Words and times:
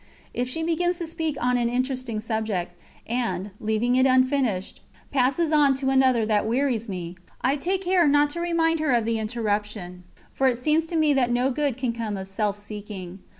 If 0.33 0.49
she 0.49 0.63
begins 0.63 0.97
to 0.97 1.05
speak 1.05 1.37
on 1.39 1.59
an 1.59 1.69
interesting 1.69 2.19
subject, 2.19 2.73
and, 3.05 3.51
leaving 3.59 3.93
it 3.93 4.07
unfinished, 4.07 4.81
passes 5.11 5.51
on 5.51 5.75
to 5.75 5.91
another 5.91 6.25
that 6.25 6.47
wearies 6.47 6.89
me, 6.89 7.17
I 7.41 7.55
take 7.55 7.83
care 7.83 8.07
not 8.07 8.29
to 8.31 8.39
remind 8.39 8.79
her 8.79 8.91
of 8.93 9.05
the 9.05 9.19
interruption, 9.19 10.03
for 10.33 10.47
it 10.47 10.57
seems 10.57 10.87
to 10.87 10.95
me 10.95 11.13
that 11.13 11.29
no 11.29 11.51
good 11.51 11.77
can 11.77 11.93
come 11.93 12.17
of 12.17 12.27
self 12.27 12.57
seeking. 12.57 13.19